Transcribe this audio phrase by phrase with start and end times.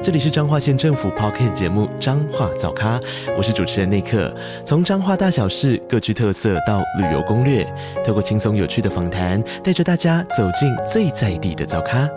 [0.00, 3.00] 这里是彰化县政府 Podcast 节目《彰化早咖》，
[3.36, 4.32] 我是主持人内克。
[4.64, 7.64] 从彰化大小事各具特色到旅游攻略，
[8.06, 12.08] 透过轻松有趣的访谈，带着大家走进最在地的早咖。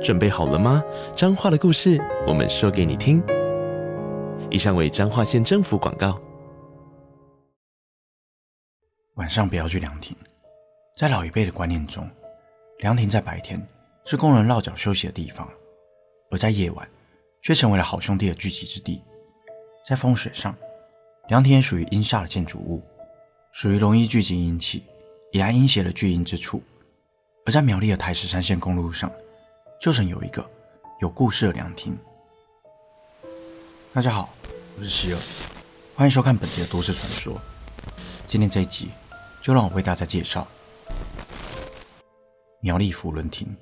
[0.00, 0.80] 准备好了吗？
[1.16, 3.20] 彰化的故事，我们说给你听。
[4.48, 6.16] 以上为彰化县政府广告。
[9.16, 10.16] 晚上不要去凉亭，
[10.96, 12.08] 在老一辈的观念中，
[12.78, 13.60] 凉亭在白天
[14.04, 15.46] 是工人落脚休息的地方。
[16.30, 16.88] 而在夜晚，
[17.42, 19.02] 却成为了好兄弟的聚集之地。
[19.86, 20.54] 在风水上，
[21.28, 22.82] 凉亭也属于阴煞的建筑物，
[23.52, 24.84] 属于容易聚集阴气，
[25.32, 26.62] 也爱阴邪的聚阴之处。
[27.46, 29.10] 而在苗栗的台十三线公路上，
[29.80, 30.48] 就曾有一个
[31.00, 31.96] 有故事的凉亭。
[33.94, 34.28] 大家好，
[34.76, 35.20] 我是希尔，
[35.96, 37.40] 欢迎收看本集的都市传说。
[38.26, 38.90] 今天这一集，
[39.42, 40.46] 就让我为大家介绍
[42.60, 43.56] 苗栗福伦亭。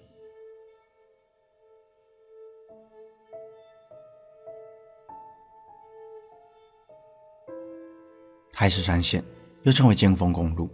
[8.58, 9.22] 台十三线
[9.64, 10.70] 又称为尖峰公路，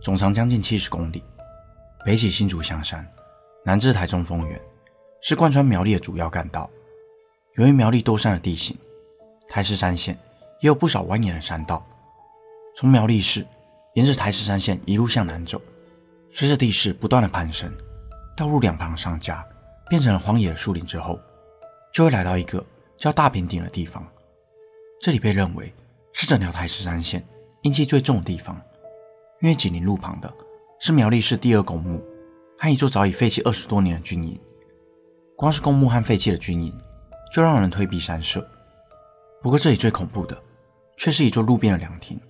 [0.00, 1.22] 总长将近七十公里，
[2.02, 3.06] 北起新竹香山，
[3.62, 4.58] 南至台中丰原，
[5.20, 6.70] 是贯穿苗栗的主要干道。
[7.56, 8.74] 由于苗栗多山的地形，
[9.50, 10.14] 台十三线
[10.60, 11.86] 也有不少蜿蜒的山道。
[12.74, 13.46] 从苗栗市
[13.92, 15.60] 沿着台十三线一路向南走，
[16.30, 17.70] 随着地势不断的攀升，
[18.34, 19.46] 道路两旁的商家
[19.90, 21.20] 变成了荒野的树林之后，
[21.92, 22.64] 就会来到一个
[22.96, 24.02] 叫大坪顶的地方。
[25.02, 25.70] 这里被认为。
[26.20, 27.26] 是整条台十三线
[27.62, 28.60] 阴气最重的地方，
[29.40, 30.30] 因为紧邻路旁的
[30.78, 31.98] 是苗栗市第二公墓
[32.58, 34.38] 和一座早已废弃二十多年的军营。
[35.34, 36.78] 光是公墓和废弃的军营，
[37.32, 38.46] 就让人退避三舍。
[39.40, 40.36] 不过这里最恐怖的，
[40.98, 42.20] 却是一座路边的凉亭。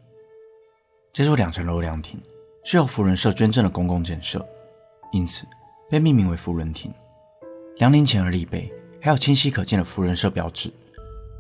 [1.12, 2.22] 这座两层楼的凉亭
[2.62, 4.48] 是由福仁社捐赠的公共建设，
[5.10, 5.44] 因此
[5.90, 6.94] 被命名为福仁亭。
[7.78, 8.72] 凉亭前的立碑
[9.02, 10.72] 还有清晰可见的福仁社标志，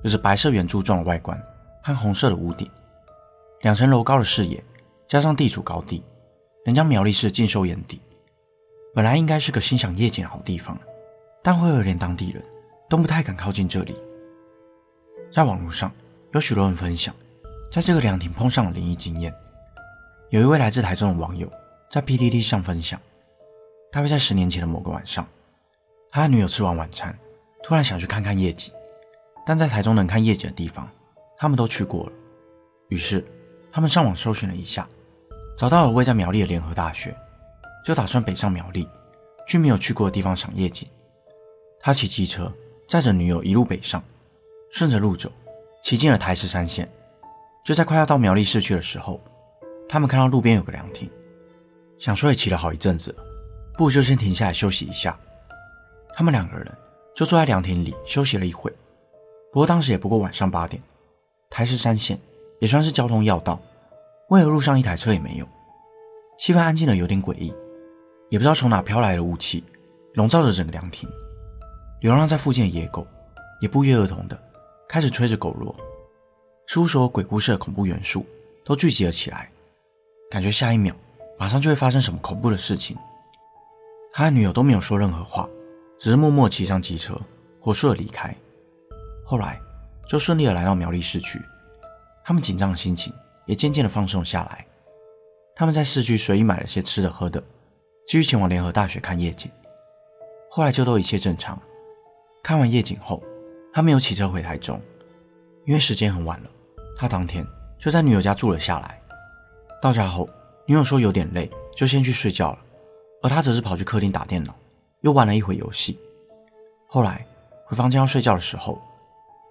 [0.02, 1.40] 有着白色圆柱状的外观。
[1.82, 2.70] 和红色的屋顶，
[3.62, 4.62] 两层楼高的视野，
[5.08, 6.02] 加上地处高地，
[6.64, 8.00] 能将苗栗市尽收眼底。
[8.94, 10.78] 本来应该是个欣赏夜景的好地方，
[11.42, 12.44] 但会有连当地人
[12.88, 13.96] 都不太敢靠近这里。
[15.32, 15.92] 在网络上，
[16.32, 17.14] 有许多人分享，
[17.70, 19.32] 在这个凉亭碰上了灵异经验。
[20.30, 21.50] 有一位来自台中的网友
[21.88, 23.00] 在 PTT 上分享，
[23.92, 25.26] 大约在十年前的某个晚上，
[26.10, 27.16] 他和女友吃完晚餐，
[27.62, 28.72] 突然想去看看夜景，
[29.46, 30.88] 但在台中能看夜景的地方。
[31.40, 32.12] 他们都去过了，
[32.88, 33.24] 于是
[33.72, 34.86] 他们上网搜寻了一下，
[35.56, 37.16] 找到了位在苗栗的联合大学，
[37.82, 38.86] 就打算北上苗栗，
[39.48, 40.86] 去没有去过的地方赏夜景。
[41.80, 42.52] 他骑机车
[42.86, 44.04] 载着女友一路北上，
[44.70, 45.32] 顺着路走，
[45.82, 46.86] 骑进了台十三线。
[47.64, 49.18] 就在快要到苗栗市区的时候，
[49.88, 51.10] 他们看到路边有个凉亭，
[51.98, 53.16] 想说也骑了好一阵子，
[53.78, 55.18] 不如就先停下来休息一下。
[56.14, 56.70] 他们两个人
[57.14, 58.70] 就坐在凉亭里休息了一会，
[59.50, 60.82] 不过当时也不过晚上八点。
[61.50, 62.18] 台十三线
[62.60, 63.60] 也算是交通要道，
[64.28, 65.46] 为何路上一台车也没有？
[66.38, 67.52] 气氛安静的有点诡异，
[68.28, 69.64] 也不知道从哪飘来的雾气，
[70.14, 71.08] 笼罩着整个凉亭。
[72.00, 73.06] 流浪在附近的野狗
[73.60, 74.40] 也不约而同的
[74.88, 75.74] 开始吹着狗螺，
[76.68, 78.24] 似乎所有鬼故事的恐怖元素
[78.64, 79.50] 都聚集了起来，
[80.30, 80.94] 感觉下一秒
[81.36, 82.96] 马上就会发生什么恐怖的事情。
[84.12, 85.48] 他和女友都没有说任何话，
[85.98, 87.20] 只是默默骑上机车，
[87.60, 88.32] 火速的离开。
[89.24, 89.60] 后来。
[90.10, 91.40] 就顺利的来到苗栗市区，
[92.24, 93.12] 他们紧张的心情
[93.46, 94.66] 也渐渐的放松下来。
[95.54, 97.40] 他们在市区随意买了些吃的喝的，
[98.08, 99.48] 继续前往联合大学看夜景。
[100.50, 101.56] 后来就都一切正常。
[102.42, 103.22] 看完夜景后，
[103.72, 104.82] 他没有骑车回台中，
[105.64, 106.50] 因为时间很晚了。
[106.98, 107.46] 他当天
[107.78, 108.98] 就在女友家住了下来。
[109.80, 110.28] 到家后，
[110.66, 112.58] 女友说有点累，就先去睡觉了，
[113.22, 114.52] 而他则是跑去客厅打电脑，
[115.02, 115.96] 又玩了一会游戏。
[116.88, 117.24] 后来
[117.64, 118.76] 回房间要睡觉的时候。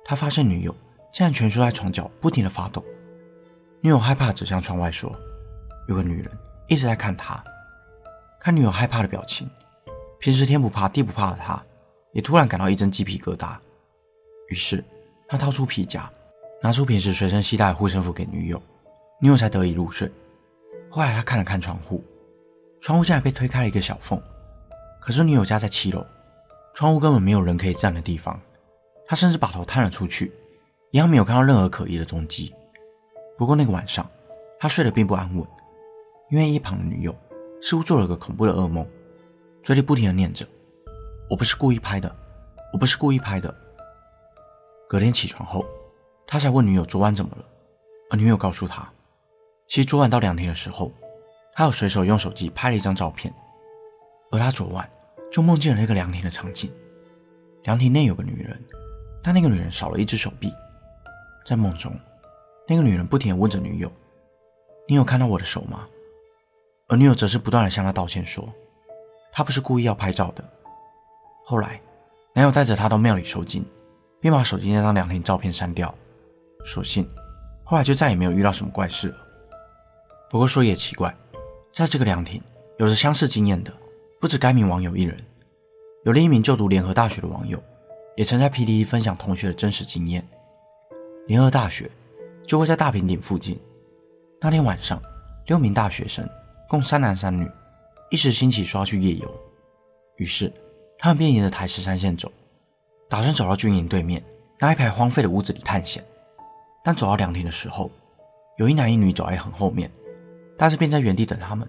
[0.10, 0.76] 他发现女友
[1.12, 2.84] 竟然蜷缩在床角，不停地发抖。
[3.80, 5.16] 女友害怕，指向窗外说
[5.88, 6.36] ：“有个女人
[6.68, 7.44] 一直在看他。”
[8.42, 9.48] 看女友害怕的表情，
[10.18, 11.64] 平时天不怕地不怕的他，
[12.12, 13.56] 也突然感到一阵鸡皮疙瘩。
[14.48, 14.84] 于是
[15.28, 16.12] 他掏出皮夹，
[16.60, 18.60] 拿出平时随身携带的护身符给女友，
[19.22, 20.12] 女友才得以入睡。
[20.90, 22.04] 后来他看了看窗户，
[22.82, 24.20] 窗户竟然被推开了一个小缝。
[25.00, 26.04] 可是女友家在七楼，
[26.74, 28.42] 窗户根本没有人可以站的地方。
[29.10, 30.32] 他甚至把头探了出去，
[30.92, 32.54] 一样没有看到任何可疑的踪迹。
[33.40, 34.08] 不过那个晚上，
[34.60, 35.44] 他睡得并不安稳，
[36.30, 37.16] 因为一旁的女友
[37.60, 38.86] 似乎做了个恐怖的噩梦，
[39.64, 40.46] 嘴里不停地念着
[41.28, 42.16] ：“我不是故意拍的，
[42.72, 43.52] 我不是故意拍的。”
[44.88, 45.66] 隔天起床后，
[46.28, 47.44] 他才问女友昨晚怎么了，
[48.12, 48.88] 而女友告诉他，
[49.66, 50.92] 其实昨晚到凉亭的时候，
[51.56, 53.34] 他有随手用手机拍了一张照片，
[54.30, 54.88] 而他昨晚
[55.32, 56.72] 就梦见了那个凉亭的场景。
[57.64, 58.64] 凉亭内有个女人，
[59.24, 60.54] 但那个女人少了一只手臂。
[61.46, 61.94] 在梦中，
[62.68, 63.92] 那个女人不停地问着女友
[64.88, 65.88] ：“你有看到我的手吗？”
[66.88, 68.48] 而女友则是不断地向他道歉，说
[69.32, 70.44] ：“她不是故意要拍照的。”
[71.46, 71.80] 后来，
[72.34, 73.66] 男友带着她到庙里收金，
[74.20, 75.94] 并把手机那张凉亭照片删掉。
[76.66, 77.08] 所幸，
[77.64, 79.18] 后来就再也没有遇到什么怪事了。
[80.30, 81.16] 不过说也奇怪，
[81.74, 82.42] 在这个凉亭
[82.78, 83.74] 有着相似经验的，
[84.20, 85.18] 不止该名网友一人。
[86.04, 87.62] 有另一名就读联合大学的网友，
[88.20, 90.22] 也曾在 PTT 分享同学的真实经验。
[91.28, 91.90] 联合大学
[92.46, 93.58] 就会在大平顶附近。
[94.42, 95.02] 那天晚上，
[95.46, 96.30] 六名大学生
[96.68, 97.50] 共三男三女，
[98.12, 99.34] 一时兴起说要去夜游，
[100.18, 100.52] 于是
[100.98, 102.30] 他们便沿着台十三线走，
[103.08, 104.22] 打算走到军营对面
[104.60, 106.04] 那一排荒废的屋子里探险。
[106.84, 107.90] 但走到凉亭的时候，
[108.58, 109.90] 有一男一女走在很后面，
[110.58, 111.66] 但是便在原地等他们。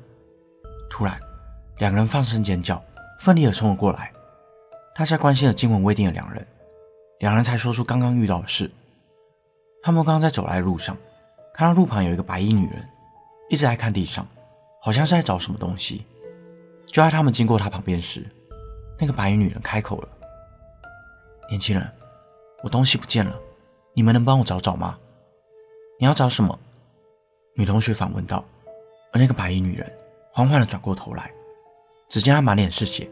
[0.91, 1.17] 突然，
[1.79, 2.83] 两个人放声尖叫，
[3.21, 4.13] 奋力地冲了过来。
[4.95, 6.47] 大家关心的惊魂未定的两人，
[7.21, 8.71] 两人才说出刚刚遇到的事。
[9.83, 10.97] 他们刚刚在走来的路上，
[11.55, 12.87] 看到路旁有一个白衣女人，
[13.49, 14.27] 一直在看地上，
[14.83, 16.05] 好像是在找什么东西。
[16.87, 18.27] 就在他们经过她旁边时，
[18.99, 20.09] 那个白衣女人开口了
[21.49, 21.89] ：“年轻人，
[22.63, 23.35] 我东西不见了，
[23.95, 24.99] 你们能帮我找找吗
[25.99, 26.59] ？”“你要找什么？”
[27.55, 28.45] 女同学反问道。
[29.13, 29.93] 而那个白衣女人
[30.33, 31.31] 缓缓地转过头来，
[32.09, 33.09] 只见她满脸是血，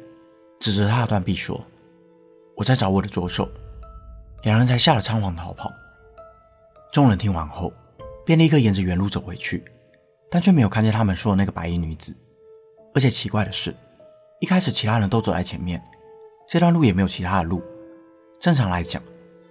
[0.61, 1.65] 指着他的断臂说。
[2.57, 3.49] 我在找我的左手，
[4.43, 5.73] 两人才吓得仓皇逃跑。
[6.93, 7.73] 众人听完后，
[8.27, 9.65] 便立刻沿着原路走回去，
[10.29, 12.13] 但却没有看见他们说的那个白衣女子。
[12.95, 13.73] 而且奇怪的是，
[14.41, 15.81] 一开始其他人都走在前面，
[16.49, 17.63] 这段路也没有其他的路。
[18.41, 19.01] 正常来讲，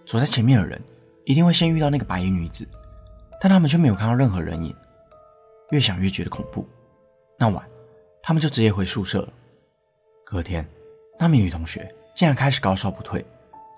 [0.06, 0.81] 走在前面的人
[1.24, 2.68] 一定会先遇到那个白衣女子，
[3.39, 4.75] 但他们却没有看到任何人影。
[5.69, 6.68] 越想越觉得恐怖，
[7.38, 7.65] 那晚
[8.21, 9.30] 他们就直接回宿舍了。
[10.25, 10.68] 隔天，
[11.19, 11.93] 那名女同学。
[12.15, 13.23] 竟然开始高烧不退，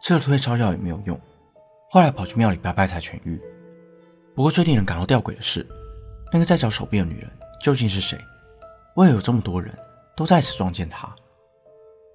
[0.02, 1.20] 吃了退烧药也没有用，
[1.90, 3.38] 后来跑去庙里拜拜才痊愈。
[4.34, 5.68] 不过最令人感到吊诡的是，
[6.32, 8.18] 那个在找手臂的女人究竟是谁？
[8.96, 9.78] 为何有这么多人
[10.16, 11.14] 都在此撞见她？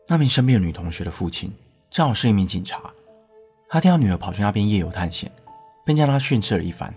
[0.08, 1.52] 那名生病的女同学的父亲
[1.90, 2.80] 正好是一名警察，
[3.68, 5.30] 他听到女儿跑去那边夜游探险，
[5.84, 6.88] 便将她训斥了一番，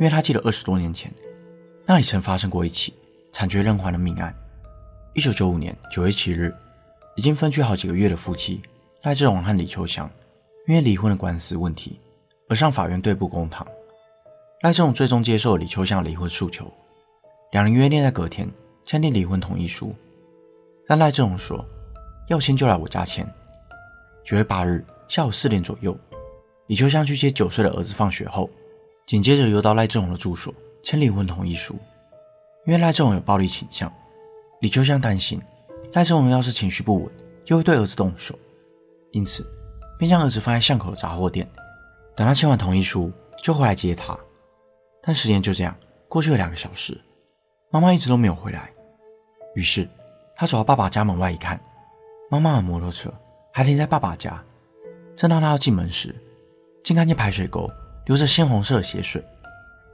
[0.00, 1.08] 因为他记得二十多年前
[1.86, 2.92] 那里曾发生过一起
[3.32, 4.34] 惨绝人寰的命案。
[5.12, 6.52] 一九九五年九月七日。
[7.16, 8.60] 已经分居好几个月的夫妻
[9.02, 10.10] 赖志荣和李秋香，
[10.66, 12.00] 因为离婚的官司问题
[12.48, 13.66] 而上法院对簿公堂。
[14.62, 16.72] 赖志荣最终接受了李秋香离婚诉求，
[17.52, 18.50] 两人约定在隔天
[18.84, 19.94] 签订离婚同意书。
[20.86, 21.64] 但赖志荣说
[22.28, 23.26] 要签就来我家签。
[24.24, 25.96] 九月八日下午四点左右，
[26.66, 28.48] 李秋香去接九岁的儿子放学后，
[29.06, 30.52] 紧接着又到赖志荣的住所
[30.82, 31.78] 签离婚同意书。
[32.66, 33.92] 因为赖志荣有暴力倾向，
[34.60, 35.38] 李秋香担心。
[35.94, 37.12] 赖志荣要是情绪不稳，
[37.46, 38.36] 又会对儿子动手，
[39.12, 39.46] 因此
[39.96, 41.48] 便将儿子放在巷口的杂货店，
[42.16, 44.18] 等他签完同意书就回来接他。
[45.00, 45.72] 但时间就这样
[46.08, 47.00] 过去了两个小时，
[47.70, 48.72] 妈妈一直都没有回来。
[49.54, 49.88] 于是
[50.34, 51.60] 他走到爸爸家门外一看，
[52.28, 53.08] 妈妈的摩托车
[53.52, 54.42] 还停在爸爸家。
[55.14, 56.12] 正当他要进门时，
[56.82, 57.70] 竟看见排水沟
[58.06, 59.24] 流着鲜红色的血水，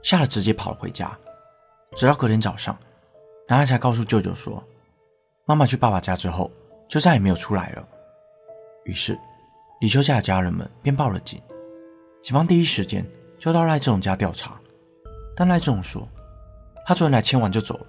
[0.01, 1.15] 吓得直接跑了回家。
[1.95, 2.75] 直到隔天早上，
[3.47, 4.63] 男孩才告诉舅舅说。
[5.45, 6.51] 妈妈去爸爸家之后，
[6.87, 7.87] 就再也没有出来了。
[8.85, 9.17] 于是，
[9.79, 11.41] 李秋家的家人们便报了警。
[12.21, 13.05] 警方第一时间
[13.39, 14.59] 就到赖志荣家调查，
[15.35, 16.07] 但赖志荣说，
[16.85, 17.85] 他昨天来签完就走了，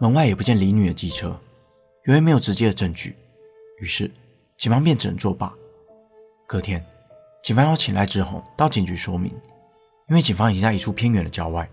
[0.00, 1.38] 门外也不见李女的机车，
[2.04, 3.14] 由于没有直接的证据，
[3.80, 4.10] 于是
[4.56, 5.52] 警方便只能作罢。
[6.46, 6.84] 隔天，
[7.42, 9.30] 警方邀请赖志宏到警局说明，
[10.08, 11.68] 因为警方已经在一处偏远的郊外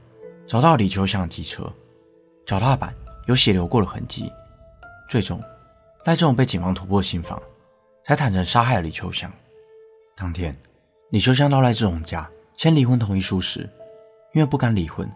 [0.46, 1.72] 找到李秋香的机车，
[2.46, 2.94] 脚踏板
[3.28, 4.32] 有血流过的痕迹。
[5.10, 5.44] 最终，
[6.06, 7.42] 赖志荣被警方突破心房，
[8.06, 9.30] 才坦诚杀害了李秋香。
[10.16, 10.56] 当天，
[11.10, 13.68] 李秋香到赖志荣家签离婚同意书时，
[14.36, 15.12] 因为不甘离婚，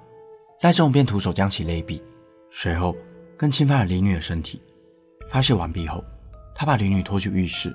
[0.62, 2.02] 赖志荣便徒手将其勒毙，
[2.50, 2.96] 随后
[3.38, 4.60] 更侵犯了李女的身体。
[5.30, 6.04] 发泄完毕后，
[6.56, 7.72] 他把李女拖去浴室，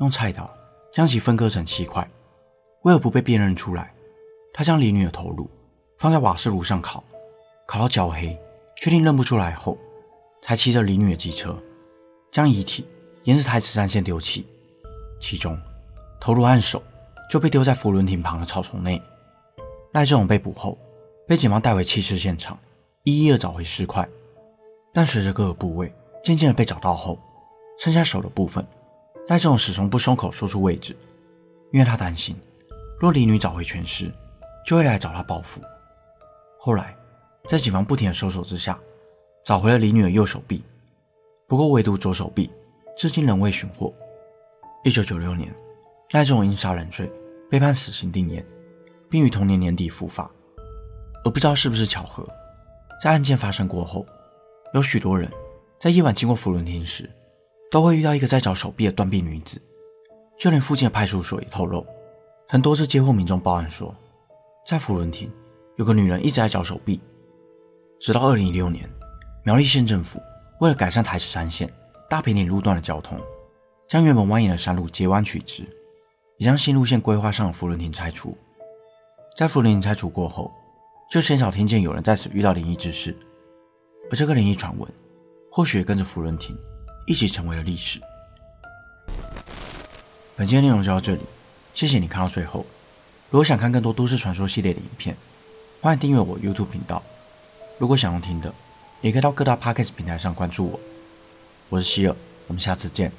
[0.00, 0.52] 用菜刀
[0.92, 2.04] 将其分割成七块。
[2.82, 3.94] 为了不被辨认出来，
[4.52, 5.48] 他将李女的头颅
[5.98, 7.04] 放在瓦斯炉上烤，
[7.64, 8.36] 烤到焦黑，
[8.74, 9.78] 确定认不出来后。
[10.42, 11.56] 才骑着李女的机车，
[12.32, 12.86] 将遗体
[13.24, 14.46] 沿着台十三线丢弃，
[15.18, 15.60] 其中
[16.20, 16.82] 头颅和手
[17.30, 19.00] 就被丢在福伦亭旁的草丛内。
[19.92, 20.78] 赖志荣被捕后，
[21.26, 22.58] 被警方带回弃尸现场，
[23.04, 24.08] 一一的找回尸块。
[24.92, 25.92] 但随着各个部位
[26.22, 27.18] 渐渐的被找到后，
[27.78, 28.66] 剩下手的部分，
[29.28, 30.96] 赖仲始终不松口说出位置，
[31.72, 32.36] 因为他担心，
[32.98, 34.12] 若李女找回全尸，
[34.66, 35.60] 就会来找他报复。
[36.58, 36.96] 后来，
[37.48, 38.78] 在警方不停的搜索之下，
[39.44, 40.62] 找回了李女的右手臂，
[41.46, 42.50] 不过唯独左手臂
[42.96, 43.92] 至今仍未寻获。
[44.84, 45.54] 一九九六年，
[46.10, 47.10] 赖仲因杀人罪
[47.50, 48.44] 被判死刑定谳，
[49.08, 50.30] 并于同年年底伏法。
[51.24, 52.26] 而不知道是不是巧合，
[53.02, 54.06] 在案件发生过后，
[54.72, 55.30] 有许多人
[55.78, 57.08] 在夜晚经过福伦厅时，
[57.70, 59.60] 都会遇到一个在找手臂的断臂女子。
[60.38, 61.86] 就连附近的派出所也透露，
[62.48, 63.94] 曾多次接获民众报案说，
[64.66, 65.30] 在福伦厅
[65.76, 67.00] 有个女人一直在找手臂。
[67.98, 68.88] 直到二零一六年，
[69.42, 70.22] 苗栗县政府
[70.58, 71.72] 为了改善台十三线
[72.10, 73.18] 大坪岭路段的交通，
[73.88, 75.66] 将原本蜿蜒的山路截弯取直，
[76.36, 78.36] 也将新路线规划上的福伦亭拆除。
[79.34, 80.52] 在福伦亭拆除过后，
[81.10, 83.16] 就鲜少听见有人在此遇到灵异之事，
[84.10, 84.86] 而这个灵异传闻，
[85.50, 86.54] 或许也跟着福伦亭
[87.06, 87.98] 一起成为了历史。
[90.36, 91.20] 本期的内容就到这里，
[91.72, 92.66] 谢谢你看到最后。
[93.30, 95.16] 如果想看更多都市传说系列的影片，
[95.80, 97.02] 欢迎订阅我 YouTube 频道。
[97.78, 98.52] 如果想要听的，
[99.00, 100.80] 也可以到各大 Podcast 平台上关注我。
[101.70, 102.14] 我是希尔，
[102.48, 103.10] 我们下次见。